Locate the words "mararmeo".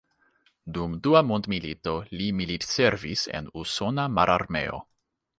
4.15-4.81